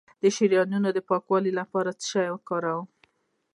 د 0.23 0.23
شریانونو 0.35 0.89
د 0.93 0.99
پاکوالي 1.09 1.51
لپاره 1.59 1.91
څه 2.01 2.05
شی 2.11 2.25
وکاروم؟ 2.33 2.87